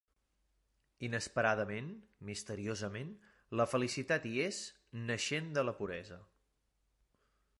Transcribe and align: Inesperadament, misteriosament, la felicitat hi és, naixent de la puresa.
Inesperadament, 1.07 1.89
misteriosament, 2.29 3.11
la 3.61 3.67
felicitat 3.75 4.27
hi 4.29 4.33
és, 4.47 4.61
naixent 5.11 5.55
de 5.59 5.67
la 5.69 5.75
puresa. 5.83 6.21